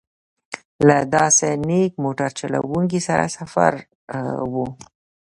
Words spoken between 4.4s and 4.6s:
و.